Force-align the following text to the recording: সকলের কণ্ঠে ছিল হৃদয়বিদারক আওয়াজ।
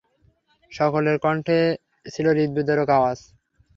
সকলের 0.71 1.17
কণ্ঠে 1.23 1.59
ছিল 2.05 2.25
হৃদয়বিদারক 2.31 2.89
আওয়াজ। 2.97 3.19